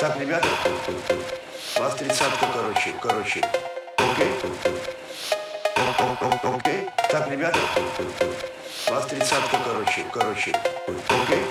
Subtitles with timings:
[0.00, 0.46] Так, ребята,
[1.76, 3.40] у вас тридцатка, короче, короче.
[3.96, 4.28] Окей?
[6.44, 6.88] Окей?
[7.10, 7.58] Так, ребята,
[8.86, 10.52] у вас тридцатка, короче, короче.
[11.08, 11.42] Окей?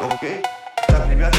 [0.00, 0.42] Окей?
[0.88, 1.38] Так, ребята.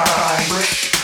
[0.00, 0.97] I wish.